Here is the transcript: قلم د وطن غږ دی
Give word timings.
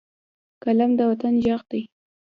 قلم 0.63 0.91
د 0.99 1.01
وطن 1.09 1.33
غږ 1.45 1.61
دی 1.71 1.81